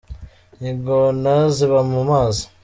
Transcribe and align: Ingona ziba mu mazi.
Ingona 0.69 1.33
ziba 1.55 1.79
mu 1.91 2.01
mazi. 2.09 2.43